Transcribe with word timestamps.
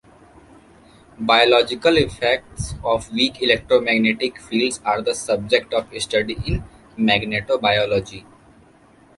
Biological 1.19 1.95
effects 1.97 2.73
of 2.83 3.11
weak 3.13 3.39
electromagnetic 3.43 4.39
fields 4.41 4.79
are 4.83 4.99
the 4.99 5.13
subject 5.13 5.73
of 5.75 5.85
study 6.01 6.35
in 6.47 6.63
magnetobiology. 6.97 8.25